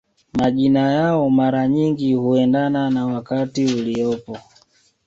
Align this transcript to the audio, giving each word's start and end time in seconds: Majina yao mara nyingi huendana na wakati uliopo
Majina 0.33 0.91
yao 0.91 1.29
mara 1.29 1.67
nyingi 1.67 2.13
huendana 2.13 2.89
na 2.89 3.05
wakati 3.07 3.65
uliopo 3.73 4.37